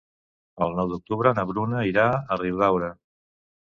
[0.67, 2.95] El nou d'octubre na Bruna irà a Riudaura.